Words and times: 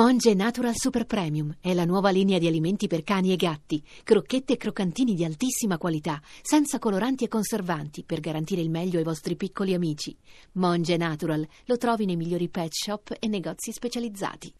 Monge 0.00 0.32
Natural 0.32 0.72
Super 0.74 1.04
Premium 1.04 1.54
è 1.60 1.74
la 1.74 1.84
nuova 1.84 2.08
linea 2.08 2.38
di 2.38 2.46
alimenti 2.46 2.86
per 2.86 3.02
cani 3.02 3.32
e 3.32 3.36
gatti, 3.36 3.84
crocchette 4.02 4.54
e 4.54 4.56
croccantini 4.56 5.12
di 5.12 5.26
altissima 5.26 5.76
qualità, 5.76 6.22
senza 6.40 6.78
coloranti 6.78 7.24
e 7.24 7.28
conservanti, 7.28 8.04
per 8.04 8.20
garantire 8.20 8.62
il 8.62 8.70
meglio 8.70 8.96
ai 8.96 9.04
vostri 9.04 9.36
piccoli 9.36 9.74
amici. 9.74 10.16
Monge 10.52 10.96
Natural 10.96 11.46
lo 11.66 11.76
trovi 11.76 12.06
nei 12.06 12.16
migliori 12.16 12.48
pet 12.48 12.72
shop 12.72 13.14
e 13.18 13.28
negozi 13.28 13.72
specializzati. 13.72 14.54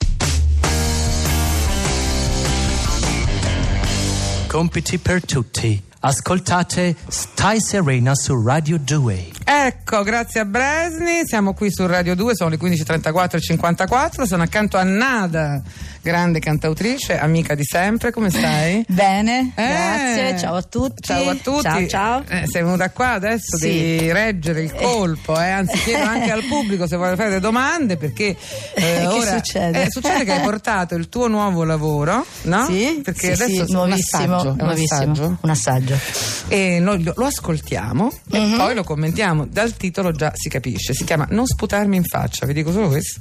Compiti 4.47 4.99
per 4.99 5.25
tutti. 5.25 5.83
Ascoltate 6.01 6.95
Stai 7.09 7.61
Serena 7.61 8.15
su 8.15 8.39
Radio 8.45 8.79
2. 8.79 9.40
Ecco, 9.53 10.05
grazie 10.05 10.39
a 10.39 10.45
Bresni, 10.45 11.23
siamo 11.27 11.55
qui 11.55 11.73
su 11.73 11.85
Radio 11.85 12.15
2, 12.15 12.37
sono 12.37 12.51
le 12.51 12.57
15.34 12.57 13.35
e 13.35 13.41
54, 13.41 14.25
sono 14.25 14.45
accanto 14.45 14.77
a 14.77 14.85
Nada, 14.85 15.61
grande 16.01 16.39
cantautrice, 16.39 17.19
amica 17.19 17.57
di 17.57 17.65
sempre, 17.65 18.13
come 18.13 18.31
stai? 18.31 18.85
Bene, 18.87 19.51
Eh, 19.57 19.67
grazie, 19.67 20.39
ciao 20.39 20.55
a 20.55 20.63
tutti. 20.63 21.03
Ciao 21.03 21.31
a 21.31 21.35
tutti. 21.35 21.63
Ciao, 21.63 21.87
ciao. 21.89 22.25
Eh, 22.29 22.47
sei 22.47 22.63
venuta 22.63 22.91
qua 22.91 23.11
adesso 23.15 23.57
Sì. 23.57 23.69
di 23.71 24.13
reggere 24.13 24.63
il 24.63 24.73
colpo, 24.73 25.37
eh, 25.41 25.49
anzi 25.51 25.77
chiedo 25.79 26.05
anche 26.05 26.31
al 26.31 26.45
pubblico 26.45 26.87
se 26.87 26.95
vuole 26.95 27.17
fare 27.17 27.31
delle 27.31 27.41
domande 27.41 27.97
perché 27.97 28.29
eh, 28.77 28.83
Che 29.01 29.07
ora 29.09 29.35
succede? 29.35 29.83
eh, 29.83 29.91
succede 29.91 30.23
che 30.25 30.33
hai 30.33 30.43
portato 30.43 30.95
il 30.95 31.09
tuo 31.09 31.27
nuovo 31.27 31.65
lavoro, 31.65 32.25
no? 32.43 32.67
Sì, 32.67 33.01
Perché 33.03 33.35
sì, 33.35 33.43
adesso 33.43 33.51
sì, 33.51 33.57
è 33.59 33.63
un 33.63 33.67
nuovissimo, 33.73 34.35
assaggio, 34.37 34.49
è 34.49 34.51
un 34.53 34.57
nuovissimo, 34.69 35.01
assaggio. 35.11 35.39
un 35.41 35.51
assaggio. 35.51 35.99
E 36.47 36.79
noi 36.79 37.03
lo, 37.03 37.13
lo 37.17 37.27
ascoltiamo 37.27 38.13
e 38.31 38.39
Mhm. 38.39 38.57
poi 38.57 38.75
lo 38.77 38.85
commentiamo. 38.85 39.39
Dal 39.47 39.77
titolo 39.77 40.13
già 40.13 40.33
si 40.35 40.49
capisce. 40.49 40.95
Si 40.95 41.05
chiama 41.05 41.27
Non 41.31 41.47
sputarmi 41.47 41.97
in 41.97 42.05
faccia. 42.05 42.47
Vi 42.47 42.53
dico 42.53 42.73
solo 42.73 42.89
questo. 42.89 43.21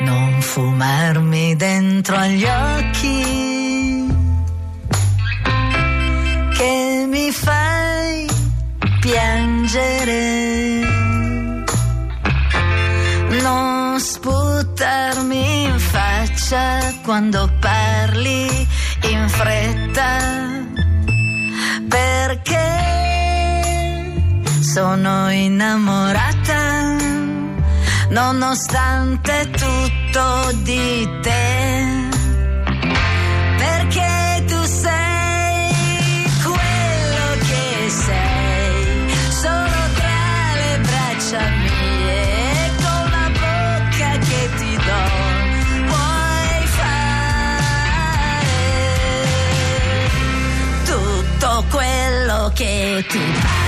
Non 0.00 0.40
fumarmi 0.40 1.56
dentro 1.56 2.16
agli 2.16 2.44
occhi 2.44 4.08
che 6.56 7.06
mi 7.08 7.30
fai 7.30 8.26
piangere. 9.00 10.80
Non 13.42 13.98
sputarmi 13.98 15.62
in 15.64 15.78
faccia 15.78 16.94
quando 17.02 17.50
parli 17.60 18.66
in 19.02 19.28
fretta 19.28 20.59
sono 24.72 25.28
innamorata 25.32 26.94
nonostante 28.10 29.50
tutto 29.50 30.52
di 30.62 31.08
te. 31.22 32.08
Perché 33.58 34.44
tu 34.46 34.62
sei 34.62 36.24
quello 36.44 37.26
che 37.48 37.90
sei, 37.90 39.10
solo 39.30 39.80
tra 39.96 40.54
le 40.54 40.78
braccia 40.78 41.42
mie, 41.48 42.70
con 42.76 43.10
la 43.10 43.28
bocca 43.40 44.10
che 44.18 44.50
ti 44.56 44.72
do, 44.76 45.02
puoi 45.88 46.66
fare 46.78 47.66
tutto 50.84 51.64
quello 51.70 52.52
che 52.54 53.04
ti 53.08 53.18
pare. 53.18 53.59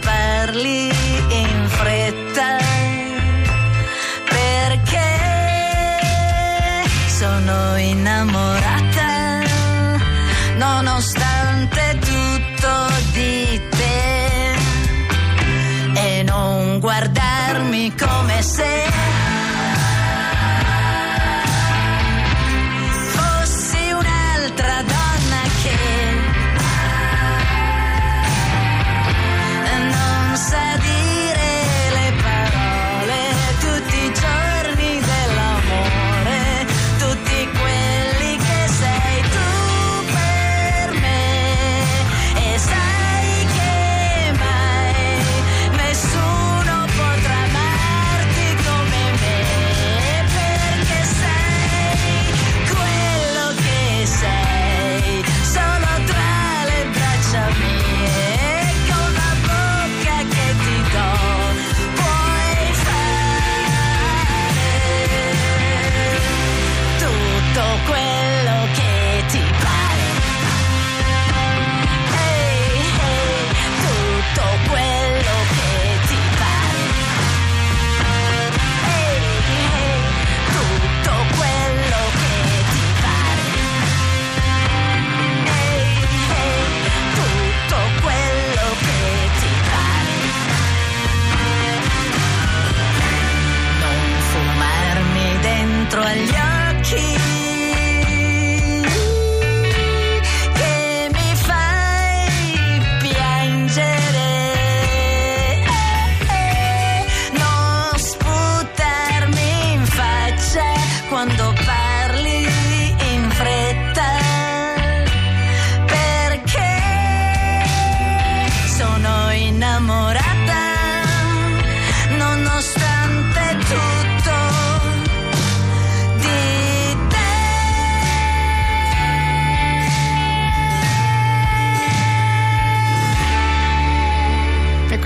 Parli 0.00 0.88
in 1.28 1.68
fretta. 1.68 2.56
Perché 4.24 5.10
sono 7.08 7.76
innamorata 7.76 8.61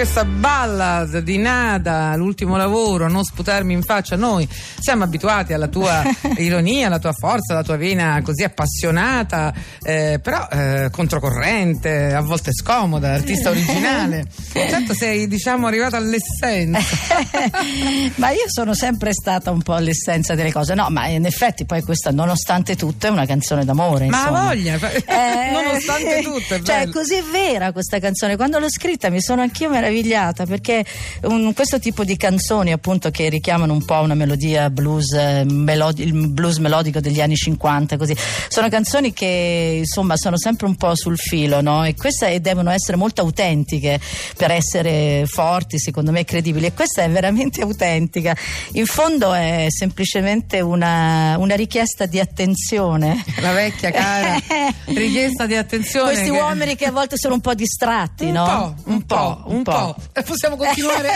questa 0.06 0.24
ballad 0.24 1.18
di 1.18 1.36
Nada, 1.36 2.14
l'ultimo 2.14 2.56
lavoro, 2.56 3.08
non 3.08 3.24
sputarmi 3.24 3.72
in 3.72 3.82
faccia. 3.82 4.14
Noi 4.14 4.48
siamo 4.78 5.02
abituati 5.02 5.52
alla 5.52 5.66
tua 5.66 6.00
ironia, 6.38 6.86
alla 6.86 7.00
tua 7.00 7.12
forza, 7.12 7.54
alla 7.54 7.64
tua 7.64 7.76
vena 7.76 8.22
così 8.22 8.44
appassionata, 8.44 9.52
eh, 9.82 10.20
però 10.22 10.46
eh, 10.48 10.90
controcorrente, 10.92 12.14
a 12.14 12.20
volte 12.20 12.52
scomoda, 12.52 13.14
artista 13.14 13.50
originale. 13.50 14.26
Certo, 14.76 14.94
sei 14.94 15.28
diciamo 15.28 15.66
arrivato 15.66 15.96
all'essenza. 15.96 16.78
ma 18.16 18.30
io 18.30 18.44
sono 18.46 18.74
sempre 18.74 19.12
stata 19.12 19.50
un 19.50 19.62
po' 19.62 19.74
all'essenza 19.74 20.34
delle 20.34 20.52
cose. 20.52 20.74
No, 20.74 20.88
ma 20.88 21.06
in 21.08 21.26
effetti 21.26 21.64
poi 21.64 21.82
questa, 21.82 22.10
nonostante 22.10 22.74
tutto, 22.74 23.06
è 23.06 23.10
una 23.10 23.26
canzone 23.26 23.64
d'amore. 23.64 24.06
Ma 24.06 24.18
insomma. 24.18 24.44
voglia, 24.44 24.74
Eh, 24.76 25.50
nonostante 25.52 26.22
tutto. 26.22 26.54
È 26.54 26.62
cioè, 26.62 26.78
bello. 26.78 26.92
così 26.92 27.22
vera 27.30 27.72
questa 27.72 27.98
canzone. 27.98 28.36
Quando 28.36 28.58
l'ho 28.58 28.70
scritta 28.70 29.10
mi 29.10 29.20
sono 29.20 29.42
anch'io 29.42 29.68
meravigliata 29.68 29.95
perché 30.02 30.84
un- 31.22 31.52
questo 31.54 31.78
tipo 31.78 32.04
di 32.04 32.16
canzoni, 32.16 32.72
appunto, 32.72 33.10
che 33.10 33.28
richiamano 33.28 33.72
un 33.72 33.84
po' 33.84 34.00
una 34.00 34.14
melodia 34.14 34.68
blues, 34.70 35.12
eh, 35.12 35.44
melodi- 35.48 36.02
il 36.02 36.28
blues 36.28 36.58
melodico 36.58 37.00
degli 37.00 37.20
anni 37.20 37.36
50, 37.36 37.96
così, 37.96 38.14
sono 38.48 38.68
canzoni 38.68 39.12
che 39.12 39.76
insomma 39.78 40.16
sono 40.16 40.36
sempre 40.38 40.66
un 40.66 40.76
po' 40.76 40.94
sul 40.94 41.16
filo, 41.16 41.60
no? 41.60 41.84
E 41.84 41.94
queste 41.94 42.40
devono 42.40 42.70
essere 42.70 42.96
molto 42.96 43.22
autentiche 43.22 43.98
per 44.36 44.50
essere 44.50 45.24
forti, 45.26 45.78
secondo 45.78 46.10
me, 46.10 46.24
credibili. 46.24 46.66
E 46.66 46.72
questa 46.74 47.02
è 47.02 47.10
veramente 47.10 47.62
autentica. 47.62 48.36
In 48.72 48.86
fondo 48.86 49.32
è 49.32 49.66
semplicemente 49.68 50.60
una, 50.60 51.36
una 51.38 51.54
richiesta 51.54 52.06
di 52.06 52.18
attenzione. 52.20 53.24
La 53.40 53.52
vecchia 53.52 53.90
cara 53.90 54.36
richiesta 54.86 55.46
di 55.46 55.54
attenzione. 55.56 56.10
Questi 56.12 56.30
che- 56.30 56.38
uomini 56.38 56.76
che 56.76 56.86
a 56.86 56.90
volte 56.92 57.16
sono 57.16 57.34
un 57.34 57.40
po' 57.40 57.54
distratti, 57.54 58.26
Un 58.26 58.32
no? 58.32 58.44
po', 58.84 58.90
un 58.90 59.02
po', 59.06 59.42
un 59.46 59.62
po'. 59.62 59.72
E 60.12 60.22
Possiamo 60.22 60.56
continuare 60.56 61.10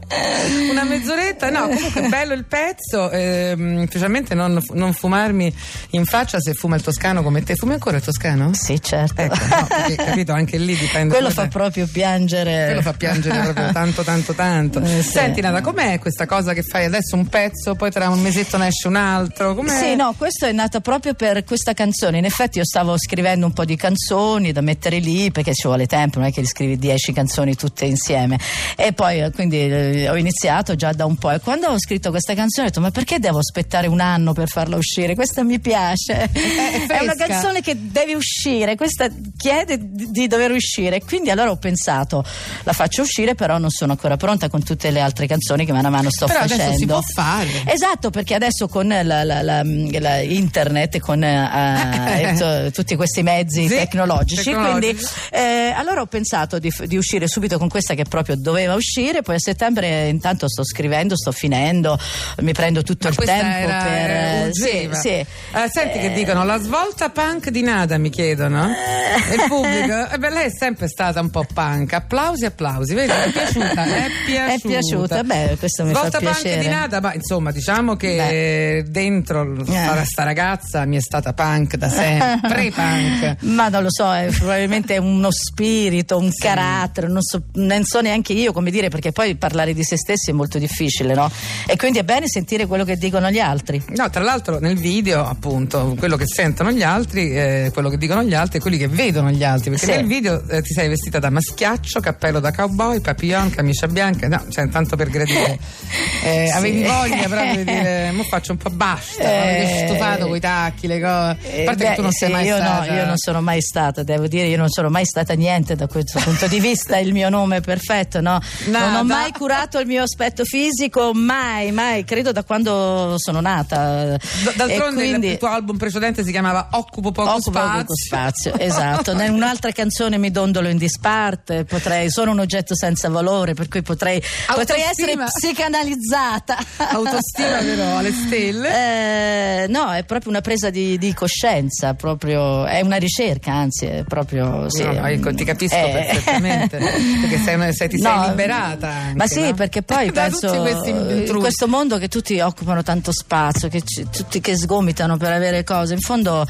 una 0.70 0.84
mezz'oretta? 0.84 1.50
No, 1.50 1.68
comunque 1.68 2.08
bello 2.08 2.34
il 2.34 2.44
pezzo, 2.44 3.10
ehm, 3.10 3.86
specialmente 3.86 4.34
non, 4.34 4.60
non 4.72 4.92
fumarmi 4.92 5.54
in 5.90 6.04
faccia 6.04 6.40
se 6.40 6.54
fuma 6.54 6.76
il 6.76 6.82
toscano 6.82 7.22
come 7.22 7.42
te. 7.42 7.54
Fumi 7.54 7.74
ancora 7.74 7.96
il 7.96 8.02
toscano? 8.02 8.50
Sì, 8.54 8.80
certo. 8.80 9.20
Ecco, 9.20 9.34
no, 9.34 9.66
perché, 9.66 9.94
capito, 9.94 10.32
anche 10.32 10.58
lì 10.58 10.74
dipende. 10.76 11.14
Quello 11.14 11.30
fa 11.30 11.42
te. 11.42 11.48
proprio 11.48 11.86
piangere. 11.86 12.66
Quello 12.66 12.82
fa 12.82 12.92
piangere 12.92 13.40
proprio 13.40 13.72
tanto, 13.72 14.02
tanto, 14.02 14.32
tanto. 14.34 14.80
Eh, 14.80 15.02
sì. 15.02 15.10
Senti, 15.10 15.40
Nada, 15.40 15.60
com'è 15.60 15.98
questa 15.98 16.26
cosa 16.26 16.52
che 16.52 16.62
fai 16.62 16.86
adesso 16.86 17.16
un 17.16 17.26
pezzo, 17.26 17.74
poi 17.74 17.90
tra 17.90 18.08
un 18.08 18.20
mesetto 18.20 18.56
ne 18.56 18.68
esce 18.68 18.88
un 18.88 18.96
altro? 18.96 19.54
Com'è? 19.54 19.78
Sì, 19.78 19.94
no, 19.94 20.14
questo 20.16 20.46
è 20.46 20.52
nato 20.52 20.80
proprio 20.80 21.14
per 21.14 21.44
questa 21.44 21.72
canzone. 21.72 22.18
In 22.18 22.24
effetti 22.24 22.58
io 22.58 22.64
stavo 22.64 22.96
scrivendo 22.96 23.46
un 23.46 23.52
po' 23.52 23.64
di 23.64 23.76
canzoni 23.76 24.52
da 24.52 24.60
mettere 24.60 24.98
lì 24.98 25.30
perché 25.30 25.52
ci 25.52 25.66
vuole 25.66 25.86
tempo, 25.86 26.18
non 26.18 26.28
è 26.28 26.32
che 26.32 26.40
li 26.40 26.46
scrivi 26.46 26.78
10 26.78 27.12
canzoni 27.12 27.54
tutte 27.54 27.73
insieme. 27.82 28.38
E 28.76 28.92
poi 28.92 29.20
eh, 29.20 29.30
quindi 29.30 29.58
eh, 29.60 30.08
ho 30.08 30.16
iniziato 30.16 30.74
già 30.76 30.92
da 30.92 31.04
un 31.04 31.16
po' 31.16 31.30
e 31.30 31.40
quando 31.40 31.68
ho 31.68 31.78
scritto 31.78 32.10
questa 32.10 32.34
canzone 32.34 32.66
ho 32.66 32.70
detto 32.70 32.80
"Ma 32.80 32.90
perché 32.90 33.18
devo 33.18 33.38
aspettare 33.38 33.86
un 33.86 34.00
anno 34.00 34.32
per 34.32 34.48
farla 34.48 34.76
uscire? 34.76 35.14
Questa 35.14 35.42
mi 35.42 35.58
piace". 35.60 36.28
È, 36.34 37.00
una 37.02 37.12
fresca. 37.12 37.26
canzone 37.26 37.60
che 37.60 37.76
deve 37.90 38.14
uscire, 38.14 38.76
questa 38.76 39.08
chiede 39.36 39.78
di, 39.80 40.10
di 40.10 40.26
dover 40.26 40.50
uscire. 40.52 41.02
Quindi 41.02 41.30
allora 41.30 41.50
ho 41.50 41.56
pensato 41.56 42.24
la 42.62 42.72
faccio 42.72 43.02
uscire, 43.02 43.34
però 43.34 43.58
non 43.58 43.70
sono 43.70 43.92
ancora 43.92 44.16
pronta 44.16 44.48
con 44.48 44.62
tutte 44.62 44.90
le 44.90 45.00
altre 45.00 45.26
canzoni 45.26 45.64
che 45.64 45.72
mano 45.72 45.88
a 45.88 45.90
mano 45.90 46.10
sto 46.10 46.26
Però 46.26 46.40
facendo. 46.40 46.62
adesso 46.62 46.78
si 46.78 46.86
può 46.86 47.00
fare. 47.00 47.48
Esatto, 47.66 48.10
perché 48.10 48.34
adesso 48.34 48.68
con 48.68 48.86
la, 48.88 49.02
la- 49.02 49.42
la- 49.42 49.62
la 49.64 50.18
internet 50.20 50.94
e 50.96 51.00
con 51.00 51.22
eh, 51.22 52.30
eh, 52.30 52.34
to- 52.38 52.70
tutti 52.70 52.96
questi 52.96 53.22
mezzi 53.22 53.62
Sì, 53.68 53.74
tecnologici, 53.74 54.42
tecnologici. 54.42 54.94
quindi 54.94 55.06
eh, 55.30 55.72
allora 55.74 56.00
ho 56.02 56.06
pensato 56.06 56.58
di, 56.58 56.72
di 56.86 56.96
uscire 56.96 57.26
subito 57.28 57.58
con 57.58 57.63
questa 57.68 57.94
che 57.94 58.04
proprio 58.04 58.36
doveva 58.36 58.74
uscire, 58.74 59.22
poi 59.22 59.36
a 59.36 59.38
settembre 59.38 60.08
intanto 60.08 60.48
sto 60.48 60.64
scrivendo, 60.64 61.16
sto 61.16 61.32
finendo, 61.32 61.98
mi 62.40 62.52
prendo 62.52 62.82
tutto 62.82 63.04
Ma 63.04 63.10
il 63.10 63.16
questa 63.16 63.34
tempo 63.34 63.68
era, 63.68 63.82
per... 63.82 64.10
eh, 64.10 64.48
sì, 64.52 64.62
urgeva. 64.62 64.94
sì. 64.96 65.08
Eh, 65.08 65.26
senti 65.72 65.98
che 65.98 66.12
dicono 66.12 66.44
la 66.44 66.58
svolta 66.58 67.10
punk 67.10 67.48
di 67.50 67.62
Nada 67.62 67.98
mi 67.98 68.10
chiedono 68.10 68.66
Eh. 68.68 69.34
il 69.34 69.44
pubblico 69.48 70.08
eh 70.12 70.18
beh, 70.18 70.30
lei 70.30 70.46
è 70.46 70.50
sempre 70.50 70.88
stata 70.88 71.20
un 71.20 71.30
po' 71.30 71.44
punk 71.52 71.92
applausi 71.92 72.44
applausi 72.44 72.94
vedi 72.94 73.10
è 73.12 73.30
piaciuta 73.30 73.84
è 73.84 74.10
piaciuta 74.26 74.54
È 74.54 74.58
piaciuta, 74.60 75.22
beh, 75.24 75.56
questo 75.58 75.84
mi 75.84 75.92
fa 75.92 75.98
svolta 76.00 76.18
punk 76.18 76.40
piacere. 76.40 76.60
di 76.62 76.68
Nada 76.68 77.00
ma 77.00 77.14
insomma 77.14 77.50
diciamo 77.52 77.96
che 77.96 78.84
dentro 78.88 79.54
Eh. 79.66 80.04
sta 80.04 80.24
ragazza 80.24 80.84
mi 80.84 80.96
è 80.96 81.00
stata 81.00 81.32
punk 81.32 81.76
da 81.76 81.88
sempre 81.88 82.40
pre-punk 82.48 83.36
Ma 83.42 83.68
non 83.68 83.82
lo 83.82 83.90
so, 83.90 84.12
è 84.14 84.28
probabilmente 84.36 84.96
uno 84.98 85.28
spirito, 85.30 86.18
un 86.18 86.30
carattere, 86.36 87.08
non 87.08 87.22
so, 87.22 87.42
non 87.54 87.84
so 87.84 88.00
neanche 88.00 88.32
io 88.32 88.52
come 88.52 88.70
dire, 88.70 88.88
perché 88.88 89.12
poi 89.12 89.34
parlare 89.36 89.74
di 89.74 89.82
se 89.84 89.96
stessi 89.96 90.30
è 90.30 90.32
molto 90.32 90.58
difficile, 90.58 91.14
no? 91.14 91.30
E 91.66 91.76
quindi 91.76 91.98
è 91.98 92.02
bene 92.04 92.26
sentire 92.28 92.66
quello 92.66 92.84
che 92.84 92.96
dicono 92.96 93.30
gli 93.30 93.38
altri. 93.38 93.82
No, 93.88 94.10
tra 94.10 94.22
l'altro 94.22 94.58
nel 94.58 94.76
video, 94.76 95.24
appunto, 95.24 95.94
quello 95.98 96.16
che 96.16 96.26
sentono 96.26 96.70
gli 96.72 96.82
altri, 96.82 97.30
eh, 97.36 97.70
quello 97.72 97.88
che 97.88 97.96
dicono 97.98 98.22
gli 98.22 98.34
altri 98.34 98.58
e 98.58 98.60
quelli 98.60 98.76
che 98.78 98.88
vedono 98.88 99.30
gli 99.30 99.44
altri. 99.44 99.70
Perché 99.70 99.86
Sì. 99.86 99.92
nel 99.92 100.06
video 100.06 100.42
eh, 100.48 100.62
ti 100.62 100.72
sei 100.72 100.88
vestita 100.88 101.18
da 101.18 101.30
maschiaccio, 101.30 102.00
cappello 102.00 102.40
da 102.40 102.52
cowboy, 102.52 103.00
papillon, 103.00 103.50
camicia 103.50 103.86
bianca, 103.86 104.28
no, 104.28 104.44
cioè 104.50 104.68
tanto 104.68 104.96
per 104.96 105.08
gradire. 105.10 105.58
Eh, 106.24 106.46
Sì. 106.48 106.56
Avevi 106.56 106.82
voglia 106.84 107.28
proprio 107.28 107.56
di 107.56 107.64
dire, 107.64 108.10
mo 108.12 108.22
faccio 108.24 108.52
un 108.52 108.58
po' 108.58 108.70
basta, 108.70 109.22
Eh. 109.22 109.84
stufato 109.86 110.26
coi 110.26 110.40
tacchi, 110.40 110.86
le 110.86 110.98
cose. 111.00 111.10
A 111.10 111.36
Eh, 111.42 111.64
parte 111.64 111.84
beh, 111.84 111.90
che 111.90 111.94
tu 111.96 112.02
non 112.02 112.12
sei 112.12 112.28
sì, 112.28 112.34
mai 112.34 112.46
io 112.46 112.56
stata. 112.56 112.86
No, 112.90 112.96
io 112.96 113.04
non 113.06 113.16
sono 113.18 113.40
mai 113.42 113.60
stata, 113.60 114.02
devo 114.02 114.26
dire, 114.26 114.46
io 114.46 114.56
non 114.56 114.70
sono 114.70 114.88
mai 114.88 115.04
stata 115.04 115.34
niente 115.34 115.76
da 115.76 115.86
questo 115.86 116.18
punto 116.20 116.46
di 116.48 116.58
vista. 116.60 116.96
Il 116.96 117.12
mio 117.12 117.28
nome 117.28 117.42
è 117.52 117.60
perfetto, 117.60 118.20
no? 118.20 118.40
Nada. 118.66 118.86
Non 118.90 118.96
ho 119.00 119.04
mai 119.04 119.30
curato 119.32 119.78
il 119.78 119.86
mio 119.86 120.02
aspetto 120.02 120.44
fisico, 120.44 121.12
mai, 121.14 121.70
mai, 121.72 122.04
credo 122.04 122.32
da 122.32 122.42
quando 122.44 123.14
sono 123.18 123.40
nata. 123.40 124.16
D- 124.16 124.54
D'altronde 124.54 124.94
quindi- 125.08 125.28
il 125.32 125.38
tuo 125.38 125.48
album 125.48 125.76
precedente 125.76 126.24
si 126.24 126.30
chiamava 126.30 126.68
Occupo 126.72 127.12
poco 127.12 127.30
Occupo 127.30 127.50
spazio. 127.50 127.80
poco 127.80 127.94
spazio, 127.94 128.58
esatto. 128.58 129.10
In 129.12 129.32
un'altra 129.32 129.70
canzone 129.72 130.18
mi 130.18 130.30
dondolo 130.30 130.68
in 130.68 130.78
disparte, 130.78 131.64
potrei, 131.64 132.10
sono 132.10 132.30
un 132.32 132.38
oggetto 132.40 132.74
senza 132.76 133.08
valore, 133.08 133.54
per 133.54 133.68
cui 133.68 133.82
potrei, 133.82 134.22
potrei 134.46 134.82
essere 134.82 135.16
psicanalizzata. 135.16 136.56
Autostima 136.76 137.58
però 137.58 137.98
alle 137.98 138.12
stelle. 138.12 139.62
Eh, 139.64 139.66
no, 139.68 139.92
è 139.92 140.04
proprio 140.04 140.30
una 140.30 140.40
presa 140.40 140.70
di, 140.70 140.98
di 140.98 141.12
coscienza, 141.14 141.94
proprio, 141.94 142.64
è 142.66 142.80
una 142.80 142.96
ricerca, 142.96 143.52
anzi, 143.52 143.86
è 143.86 144.04
proprio. 144.06 144.68
Sì, 144.70 144.82
No, 144.84 144.92
no, 144.92 145.06
ecco, 145.06 145.32
ti 145.34 145.44
capisco 145.44 145.74
Eh. 145.74 145.90
perfettamente 145.90 146.78
perché 147.36 147.42
sei, 147.44 147.72
sei- 147.74 147.88
ti 147.88 147.98
sei 147.98 148.16
No, 148.16 148.28
liberata 148.28 148.88
anche, 148.88 149.16
ma 149.16 149.26
sì, 149.26 149.40
no? 149.42 149.54
perché 149.54 149.82
poi 149.82 150.10
penso 150.12 150.54
in 150.54 151.36
questo 151.38 151.66
mondo 151.68 151.98
che 151.98 152.08
tutti 152.08 152.38
occupano 152.40 152.82
tanto 152.82 153.12
spazio, 153.12 153.68
che 153.68 153.82
ci- 153.82 154.06
tutti 154.10 154.40
che 154.40 154.56
sgomitano 154.56 155.16
per 155.16 155.32
avere 155.32 155.64
cose, 155.64 155.94
in 155.94 156.00
fondo, 156.00 156.46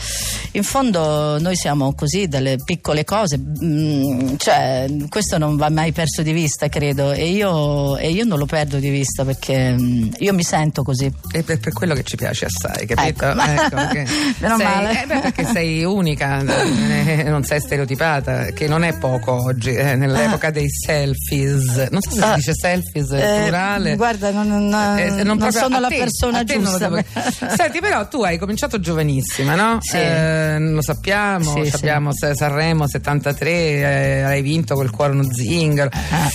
in 0.53 0.63
fondo 0.63 1.39
noi 1.39 1.57
siamo 1.57 1.95
così, 1.95 2.29
delle 2.29 2.57
piccole 2.65 3.05
cose, 3.05 3.39
mm, 3.39 4.35
cioè 4.37 4.87
questo 5.09 5.39
non 5.39 5.57
va 5.57 5.69
mai 5.71 5.93
perso 5.93 6.23
di 6.23 6.33
vista, 6.33 6.69
credo, 6.69 7.13
e 7.13 7.29
io, 7.29 7.97
e 7.97 8.11
io 8.11 8.25
non 8.25 8.39
lo 8.39 8.47
perdo 8.47 8.79
di 8.79 8.89
vista 8.91 9.25
perché 9.25 9.73
mm, 9.73 10.09
io 10.19 10.35
mi 10.35 10.43
sento 10.43 10.83
così. 10.83 11.11
È 11.31 11.43
per, 11.43 11.59
per 11.59 11.73
quello 11.73 11.95
che 11.95 12.03
ci 12.03 12.17
piace 12.17 12.47
assai, 12.47 12.87
capito? 12.87 13.25
Ecco. 13.27 13.75
perché 13.75 14.07
Meno 14.39 14.57
sei, 14.57 15.03
eh, 15.03 15.07
beh, 15.07 15.19
perché 15.21 15.45
sei 15.45 15.85
unica, 15.85 16.43
non 17.25 17.45
sei 17.45 17.61
stereotipata, 17.61 18.47
che 18.47 18.67
non 18.69 18.85
è 18.85 18.97
poco 18.99 19.43
oggi, 19.45 19.75
eh, 19.75 19.95
nell'epoca 19.97 20.51
dei 20.51 20.69
selfies. 20.75 21.89
Non 21.91 22.01
so 22.01 22.11
se 22.11 22.17
si 22.17 22.23
Ah. 22.23 22.35
dice 22.35 22.53
selfies 22.55 23.11
Eh, 23.11 23.41
plurale. 23.43 23.97
guarda, 23.97 24.31
non- 24.31 24.49
non- 24.69 24.99
Eh, 24.99 25.23
non 25.23 25.39
proprio 25.39 25.61
sono 25.61 25.81
la 25.81 25.89
te, 25.89 25.97
persona 25.97 26.43
non 26.43 26.47
giusta. 26.47 27.05
Senti, 27.57 27.81
però 27.81 28.07
tu 28.09 28.23
hai 28.23 28.39
cominciato 28.39 28.81
giovanissima, 28.81 29.55
no? 29.55 29.79
Sì. 29.81 29.97
Eh, 29.97 30.59
lo 30.59 30.83
sappiamo, 30.83 31.63
Sì, 31.63 31.71
sappiamo 31.71 32.13
se- 32.13 32.35
Sanremo 32.35 32.87
73, 32.89 33.51
eh, 33.51 34.23
hai 34.23 34.43
vinto 34.43 34.75
col 34.75 34.91
cuore 34.91 35.13
uno 35.13 35.25
zingaro. 35.33 35.91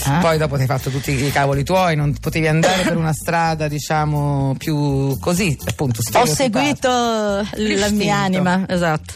Ah. 0.06 0.20
Poi 0.22 0.38
dopo 0.38 0.56
ti 0.56 0.62
hai 0.62 0.68
fatto 0.68 0.90
tutti 0.90 1.12
i 1.12 1.32
cavoli 1.32 1.64
tuoi, 1.64 1.96
non 1.96 2.16
potevi 2.20 2.48
andare 2.48 2.84
per 2.84 2.98
una 2.98 3.14
strada, 3.14 3.68
diciamo, 3.68 4.56
più 4.58 5.18
così, 5.20 5.58
appunto, 5.66 6.02
Ho 6.14 6.26
seguito 6.26 6.90
la 6.90 7.90
mia 7.92 8.18
anima, 8.18 8.66
esatto. 8.68 9.14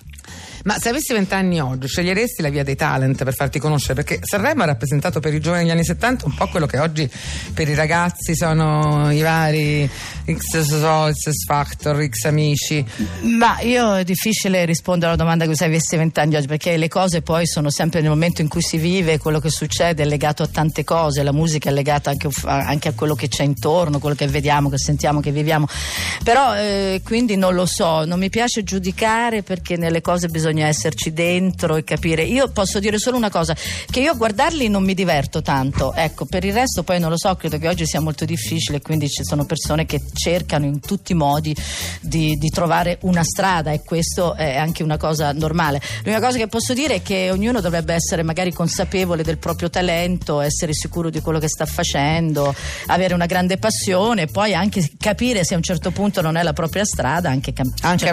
Ma 0.63 0.77
se 0.79 0.89
avessi 0.89 1.11
vent'anni 1.11 1.59
oggi, 1.59 1.87
sceglieresti 1.87 2.41
la 2.41 2.47
via 2.47 2.63
dei 2.63 2.77
talent 2.77 3.21
per 3.21 3.33
farti 3.33 3.59
conoscere? 3.59 3.95
Perché 3.95 4.19
Sanremo 4.21 4.63
ha 4.63 4.65
rappresentato 4.65 5.19
per 5.19 5.33
i 5.33 5.41
giovani 5.41 5.63
degli 5.63 5.71
anni 5.71 5.83
70 5.83 6.25
un 6.25 6.35
po' 6.35 6.47
quello 6.47 6.65
che 6.65 6.79
oggi 6.79 7.09
per 7.53 7.67
i 7.67 7.75
ragazzi 7.75 8.33
sono 8.33 9.11
i 9.11 9.21
vari 9.21 9.89
X 10.31 10.61
so, 10.61 11.11
X 11.11 11.31
Factor, 11.45 12.07
X 12.07 12.23
Amici. 12.23 12.85
Ma 13.37 13.59
io 13.59 13.97
è 13.97 14.05
difficile 14.05 14.63
rispondere 14.63 15.07
alla 15.07 15.21
domanda 15.21 15.45
che 15.45 15.53
se 15.53 15.65
avessi 15.65 15.97
vent'anni 15.97 16.37
oggi, 16.37 16.47
perché 16.47 16.77
le 16.77 16.87
cose 16.87 17.21
poi 17.21 17.45
sono 17.45 17.69
sempre 17.69 17.99
nel 17.99 18.09
momento 18.09 18.41
in 18.41 18.47
cui 18.47 18.61
si 18.61 18.77
vive, 18.77 19.17
quello 19.17 19.41
che 19.41 19.49
succede 19.49 20.03
è 20.03 20.05
legato 20.05 20.43
a 20.43 20.47
tante 20.47 20.85
cose, 20.85 21.23
la 21.23 21.33
musica 21.33 21.71
è 21.71 21.73
legata 21.73 22.09
anche, 22.09 22.29
anche 22.45 22.87
a 22.87 22.93
quello 22.93 23.15
che 23.15 23.27
c'è 23.27 23.43
intorno, 23.43 23.99
quello 23.99 24.15
che 24.15 24.27
vediamo, 24.27 24.69
che 24.69 24.77
sentiamo, 24.77 25.19
che 25.19 25.31
viviamo. 25.31 25.67
Però 26.23 26.55
eh, 26.55 27.01
quindi 27.03 27.35
non 27.35 27.53
lo 27.53 27.65
so, 27.65 28.05
non 28.05 28.17
mi 28.17 28.29
piace 28.29 28.63
giudicare 28.63 29.43
perché 29.43 29.75
nelle 29.75 29.99
cose 29.99 30.29
bisogna 30.29 30.52
bisogna 30.53 30.67
esserci 30.67 31.11
dentro 31.13 31.75
e 31.75 31.83
capire. 31.83 32.23
Io 32.23 32.49
posso 32.49 32.79
dire 32.79 32.99
solo 32.99 33.17
una 33.17 33.29
cosa, 33.31 33.55
che 33.89 33.99
io 33.99 34.11
a 34.11 34.15
guardarli 34.15 34.67
non 34.69 34.83
mi 34.83 34.93
diverto 34.93 35.41
tanto, 35.41 35.93
ecco, 35.93 36.25
per 36.25 36.43
il 36.45 36.53
resto 36.53 36.83
poi 36.83 36.99
non 36.99 37.09
lo 37.09 37.17
so, 37.17 37.35
credo 37.35 37.57
che 37.57 37.67
oggi 37.67 37.85
sia 37.87 37.99
molto 37.99 38.23
difficile, 38.23 38.81
quindi 38.81 39.09
ci 39.09 39.23
sono 39.23 39.45
persone 39.45 39.85
che 39.85 40.01
cercano 40.13 40.65
in 40.65 40.79
tutti 40.79 41.11
i 41.13 41.15
modi 41.15 41.55
di, 42.01 42.35
di 42.35 42.49
trovare 42.49 42.99
una 43.01 43.23
strada 43.23 43.71
e 43.71 43.81
questo 43.83 44.35
è 44.35 44.55
anche 44.55 44.83
una 44.83 44.97
cosa 44.97 45.31
normale. 45.31 45.81
L'unica 46.03 46.23
cosa 46.23 46.37
che 46.37 46.47
posso 46.47 46.73
dire 46.73 46.95
è 46.95 47.01
che 47.01 47.29
ognuno 47.31 47.59
dovrebbe 47.59 47.93
essere 47.95 48.21
magari 48.21 48.53
consapevole 48.53 49.23
del 49.23 49.37
proprio 49.39 49.69
talento, 49.69 50.39
essere 50.39 50.73
sicuro 50.73 51.09
di 51.09 51.19
quello 51.19 51.39
che 51.39 51.47
sta 51.47 51.65
facendo, 51.65 52.53
avere 52.87 53.13
una 53.15 53.25
grande 53.25 53.57
passione, 53.57 54.27
poi 54.27 54.53
anche 54.53 54.91
capire 54.99 55.43
se 55.43 55.55
a 55.55 55.57
un 55.57 55.63
certo 55.63 55.89
punto 55.91 56.21
non 56.21 56.37
è 56.37 56.43
la 56.43 56.53
propria 56.53 56.85
strada, 56.85 57.29
anche, 57.29 57.53
cam- 57.53 57.73
anche 57.81 58.05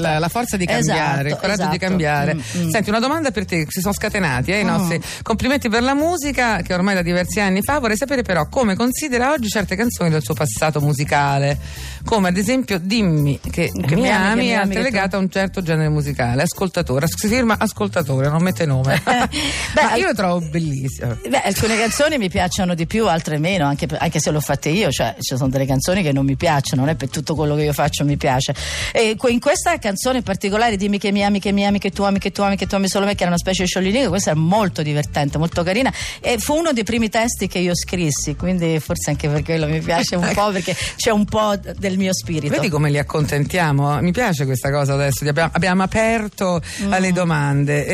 la- 0.00 0.18
la 0.18 0.28
forza 0.28 0.56
di 0.56 0.64
cambiare, 0.64 1.28
Esatto, 1.28 1.28
il 1.28 1.36
coraggio 1.36 1.57
di 1.66 1.74
esatto. 1.76 1.86
cambiare. 1.88 2.34
Mm, 2.34 2.38
mm. 2.38 2.68
Senti, 2.70 2.88
una 2.90 3.00
domanda 3.00 3.30
per 3.30 3.44
te, 3.44 3.66
si 3.68 3.80
sono 3.80 3.92
scatenati 3.92 4.52
eh, 4.52 4.60
i 4.60 4.64
Mm. 4.64 4.66
nostri 4.66 5.00
complimenti 5.22 5.68
per 5.68 5.82
la 5.82 5.94
musica 5.94 6.60
che 6.62 6.74
ormai 6.74 6.94
da 6.94 7.02
diversi 7.02 7.40
anni 7.40 7.62
fa. 7.62 7.78
Vorrei 7.78 7.96
sapere 7.96 8.22
però 8.22 8.48
come 8.48 8.74
considera 8.76 9.32
oggi 9.32 9.48
certe 9.48 9.76
canzoni 9.76 10.10
del 10.10 10.22
suo 10.22 10.34
passato 10.34 10.80
musicale, 10.80 11.58
come 12.04 12.28
ad 12.28 12.36
esempio 12.36 12.78
Dimmi 12.78 13.38
che, 13.40 13.70
che 13.72 13.96
mi 13.96 14.08
ami 14.10 14.46
che 14.46 14.52
è 14.54 14.56
mi 14.56 14.56
ami, 14.56 14.74
che 14.74 14.80
legata 14.82 15.16
a 15.16 15.20
un 15.20 15.30
certo 15.30 15.62
genere 15.62 15.88
musicale, 15.88 16.42
ascoltatore, 16.42 17.06
si 17.08 17.28
firma 17.28 17.56
ascoltatore, 17.58 18.28
non 18.28 18.42
mette 18.42 18.66
nome. 18.66 19.00
Beh, 19.04 19.82
Ma 19.82 19.94
io 19.96 20.06
lo 20.06 20.14
trovo 20.14 20.40
bellissimo. 20.40 21.16
Beh, 21.28 21.42
alcune 21.42 21.76
canzoni 21.78 22.18
mi 22.18 22.28
piacciono 22.28 22.74
di 22.74 22.86
più, 22.86 23.06
altre 23.08 23.38
meno, 23.38 23.66
anche, 23.66 23.86
anche 23.98 24.20
se 24.20 24.30
le 24.30 24.36
ho 24.36 24.40
fatte 24.40 24.68
io, 24.68 24.90
cioè 24.90 25.14
ci 25.20 25.36
sono 25.36 25.48
delle 25.48 25.66
canzoni 25.66 26.02
che 26.02 26.12
non 26.12 26.24
mi 26.24 26.36
piacciono, 26.36 26.82
non 26.82 26.90
è 26.90 26.94
per 26.94 27.08
tutto 27.10 27.34
quello 27.34 27.54
che 27.54 27.62
io 27.64 27.72
faccio 27.72 28.04
mi 28.04 28.16
piace. 28.16 28.54
E 28.92 29.16
in 29.28 29.40
questa 29.40 29.76
canzone 29.78 30.18
in 30.18 30.22
particolare, 30.22 30.76
dimmi 30.76 30.98
che 30.98 31.10
mi 31.12 31.24
ami, 31.24 31.40
che 31.40 31.47
mi 31.52 31.66
ami, 31.66 31.78
che 31.78 31.90
tu 31.90 32.02
ami, 32.02 32.18
che 32.18 32.30
tu 32.30 32.42
ami, 32.42 32.56
che 32.56 32.66
tu 32.66 32.74
ami 32.74 32.88
solo 32.88 33.04
me, 33.06 33.12
che 33.14 33.20
era 33.22 33.28
una 33.30 33.38
specie 33.38 33.62
di 33.62 33.68
scioglilingua, 33.68 34.08
questa 34.10 34.30
è 34.32 34.34
molto 34.34 34.82
divertente, 34.82 35.38
molto 35.38 35.62
carina 35.62 35.92
e 36.20 36.38
fu 36.38 36.54
uno 36.54 36.72
dei 36.72 36.84
primi 36.84 37.08
testi 37.08 37.46
che 37.48 37.58
io 37.58 37.74
scrissi, 37.74 38.36
quindi 38.36 38.78
forse 38.80 39.10
anche 39.10 39.28
per 39.28 39.42
quello 39.42 39.66
mi 39.66 39.80
piace 39.80 40.16
un 40.16 40.30
po' 40.34 40.50
perché 40.50 40.74
c'è 40.96 41.10
un 41.10 41.24
po' 41.24 41.54
del 41.78 41.96
mio 41.98 42.12
spirito. 42.14 42.54
Vedi 42.54 42.68
come 42.68 42.90
li 42.90 42.98
accontentiamo? 42.98 44.00
Mi 44.00 44.12
piace 44.12 44.44
questa 44.44 44.70
cosa 44.70 44.94
adesso, 44.94 45.26
abbiamo, 45.28 45.50
abbiamo 45.52 45.82
aperto 45.82 46.60
alle 46.88 47.12
domande. 47.12 47.86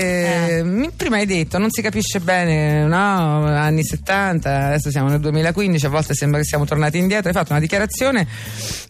Eh, 0.59 0.63
mi- 0.65 0.91
Prima 0.95 1.17
hai 1.17 1.27
detto, 1.27 1.59
non 1.59 1.71
si 1.71 1.83
capisce 1.83 2.21
bene, 2.21 2.85
no? 2.87 3.47
Anni 3.47 3.85
70, 3.85 4.67
adesso 4.67 4.91
siamo 4.91 5.09
nel 5.09 5.21
2015, 5.21 5.87
a 5.87 5.89
volte 5.89 6.15
sembra 6.15 6.41
che 6.41 6.47
siamo 6.47 6.65
tornati 6.65 6.99
indietro. 6.99 7.29
Hai 7.29 7.35
fatto 7.35 7.51
una 7.53 7.61
dichiarazione 7.61 8.27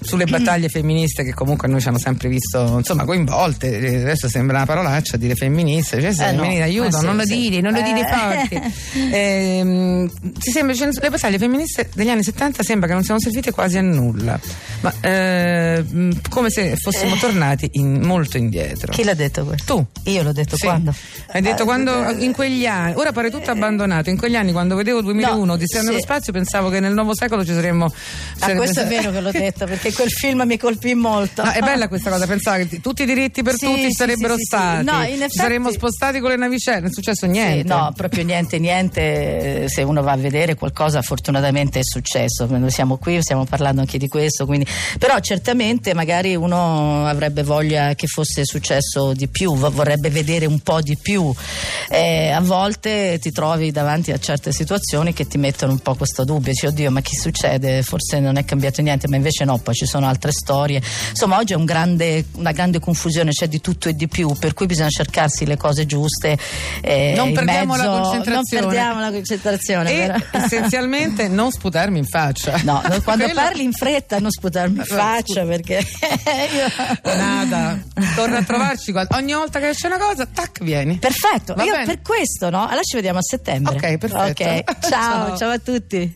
sulle 0.01 0.27
battaglie 0.27 0.69
femministe 0.71 1.25
che 1.25 1.33
comunque 1.35 1.69
noi 1.69 1.81
ci 1.81 1.89
hanno 1.89 1.99
sempre 1.99 2.29
visto, 2.29 2.77
insomma, 2.79 3.05
coinvolte. 3.05 3.79
Eh, 3.79 4.03
Adesso 4.05 4.29
sembra 4.29 4.54
una 4.57 4.67
parolaccia 4.67 5.17
dire 5.17 5.35
femministe, 5.35 6.01
cioè 6.01 6.11
Eh, 6.11 6.33
no. 6.33 6.43
femminile, 6.43 6.63
aiuto, 6.63 6.97
Eh, 6.97 7.01
sì, 7.01 7.05
non 7.05 7.17
lo 7.17 7.25
sì. 7.25 7.37
dire, 7.37 7.61
non 7.61 7.73
lo 7.73 7.81
dire 7.83 8.01
Eh. 8.01 8.07
forte. 8.09 8.73
Ti 10.39 10.51
sembra, 10.51 10.75
cioè, 10.75 10.89
le 10.93 11.11
battaglie 11.11 11.39
femministe 11.39 11.89
degli 11.95 12.09
anni 12.09 12.23
70 12.23 12.63
sembra 12.63 12.87
che 12.89 12.95
non 12.95 13.03
siano 13.05 13.21
servite 13.21 13.51
quasi 13.53 13.79
a 13.79 13.83
nulla, 13.83 14.39
ma 14.81 14.93
eh, 15.01 15.83
mh, 15.87 16.29
come 16.29 16.51
se 16.51 16.75
fossimo 16.77 17.17
tornati 17.17 17.69
in- 17.73 18.01
molto 18.03 18.37
indietro. 18.37 18.93
Chi 18.93 19.05
l'ha 19.05 19.15
detto 19.15 19.45
questo? 19.45 19.87
Tu? 20.03 20.11
Io 20.11 20.23
l'ho 20.23 20.33
detto 20.33 20.57
Sì. 20.57 20.65
quando? 20.67 20.95
Hai 21.29 21.41
detto 21.41 21.63
Eh, 21.63 21.65
quando 21.65 22.11
in 22.19 22.33
quegli 22.33 22.67
anni, 22.67 22.95
ora 22.97 23.13
pare 23.13 23.31
tutto 23.31 23.51
abbandonato. 23.51 24.11
In 24.11 24.17
quegli 24.19 24.37
anni, 24.37 24.53
quando 24.53 24.75
vedevo 24.75 25.01
2001 25.03 25.45
No, 25.45 25.53
Odissea 25.55 25.83
nello 25.83 25.97
sì. 25.97 26.03
spazio, 26.03 26.33
pensavo 26.33 26.69
che 26.71 26.81
nel 26.81 26.93
nuovo 26.95 27.15
secolo 27.15 27.45
ci 27.45 27.53
saremmo. 27.53 27.87
Ah, 27.87 27.93
sarebbe- 28.37 28.59
questo 28.59 28.81
è 28.81 28.87
vero 28.89 29.11
che 29.11 29.21
l'ho 29.21 29.31
detto 29.31 29.67
perché 29.67 29.93
quel 29.93 30.11
film 30.11 30.43
mi 30.47 30.59
colpì 30.59 30.95
molto. 30.95 31.43
No, 31.43 31.51
è 31.51 31.61
bella 31.61 31.89
questa 31.89 32.11
cosa, 32.11 32.27
pensare 32.27 32.67
che 32.67 32.81
tutti 32.81 33.03
i 33.03 33.07
diritti 33.07 33.43
per 33.43 33.57
tutti 33.59 33.93
sarebbero 33.93 34.35
sì, 34.45 34.57
sì, 34.57 34.63
sì. 34.63 34.83
stati. 34.83 34.85
No, 34.85 35.03
in 35.03 35.07
Ci 35.07 35.13
effetti- 35.15 35.35
saremmo 35.37 35.71
spostati 35.71 36.21
con 36.21 36.31
le 36.31 36.37
navicelle, 36.37 36.81
non 36.81 36.89
è 36.91 36.93
successo 36.93 37.27
niente. 37.27 37.61
Sì, 37.63 37.67
no, 37.67 37.93
proprio 37.97 38.25
niente, 38.25 38.59
niente. 38.59 39.69
Se 39.69 39.83
uno 39.83 40.03
va 40.03 40.13
a 40.13 40.17
vedere 40.17 40.55
qualcosa, 40.55 41.03
fortunatamente 41.03 41.81
è 41.81 41.83
successo. 41.85 42.47
Noi 42.47 42.71
siamo 42.71 42.97
qui, 42.97 43.21
stiamo 43.23 43.45
parlando 43.45 43.81
anche 43.81 43.99
di 43.99 44.09
questo. 44.09 44.47
Quindi... 44.47 44.67
Però 44.99 45.19
certamente 45.21 45.95
magari 45.95 46.35
uno 46.35 47.07
avrebbe 47.07 47.43
voglia 47.43 47.95
che 47.95 48.07
fosse 48.07 48.45
successo 48.45 49.13
di 49.13 49.29
più, 49.29 49.55
vo- 49.57 49.71
vorrebbe 49.71 50.11
vedere 50.11 50.47
un 50.47 50.61
po' 50.61 50.81
di 50.81 50.97
più. 50.97 51.33
Eh, 51.89 52.31
a 52.31 52.41
volte 52.41 53.19
ti 53.21 53.31
trovi 53.31 53.71
davanti 53.71 54.13
a 54.13 54.19
certe 54.19 54.53
situazioni 54.53 55.13
che 55.13 55.27
ti 55.27 55.39
mettono 55.39 55.73
un 55.73 55.79
po' 55.79 55.95
questo 55.95 56.25
dubbio. 56.25 56.53
Dici, 56.53 56.67
oddio, 56.67 56.91
ma 56.91 57.01
che 57.01 57.17
succede? 57.17 57.83
Forse 57.83 58.21
non 58.21 58.37
è 58.37 58.45
cambiato 58.45 58.83
niente, 58.83 59.09
ma 59.09 59.17
invece 59.17 59.45
no, 59.45 59.59
poi 59.59 59.75
ci 59.75 59.87
sono 59.87 60.07
altre 60.07 60.33
storie. 60.33 60.83
Insomma, 61.11 61.39
oggi 61.39 61.53
è 61.53 61.57
un 61.57 61.65
grande- 61.65 62.25
una 62.37 62.53
grande 62.53 62.79
confusione, 62.81 63.31
c'è 63.31 63.49
di 63.49 63.61
tutto 63.61 63.89
e 63.89 63.95
di 63.95 64.09
più, 64.09 64.24
per 64.33 64.55
cui 64.55 64.67
bisogna 64.67 64.89
cercarsi 64.89 65.45
le 65.47 65.57
cose 65.57 65.85
giuste. 65.87 66.39
eh, 66.81 67.13
Non 67.17 67.33
perdiamo 67.33 67.77
la 67.77 67.83
mezzo- 67.85 68.01
concentrazione. 68.01 68.63
Non 68.65 68.73
perdiamo 68.75 69.01
la 69.01 69.11
concentrazione. 69.11 69.91
E 69.93 70.25
essenzialmente 70.39 71.29
non 71.29 71.51
sputarmi 71.51 71.99
in 71.99 72.07
faccia. 72.07 72.61
No, 72.65 72.81
quando 73.03 73.25
Quello- 73.25 73.41
parli 73.41 73.63
in 73.63 73.73
fretta 73.73 74.19
non 74.19 74.31
sputarmi 74.31 74.79
in 74.79 74.85
faccia 74.85 75.45
perché 75.45 75.75
io... 75.85 77.13
Nada, 77.17 77.79
torna 78.15 78.39
a 78.39 78.43
trovarci 78.43 78.93
ogni 79.11 79.33
volta 79.35 79.59
che 79.61 79.69
esce 79.69 79.87
una 79.87 79.99
cosa, 79.99 80.27
tac, 80.27 80.63
vieni. 80.63 80.99
Perfetto, 80.99 81.55
Va 81.55 81.65
io 81.65 81.73
bene. 81.73 81.85
per 81.87 82.03
questo 82.03 82.51
no? 82.51 82.63
Allora 82.67 82.83
ci 82.83 82.97
vediamo 82.97 83.19
a 83.19 83.23
settembre. 83.23 83.75
Ok, 83.75 83.99
perfetto. 83.99 84.43
Ok, 84.43 84.65
ciao, 84.81 85.27
Ciao. 85.29 85.37
ciao 85.37 85.51
a 85.51 85.59
tutti. 85.59 86.13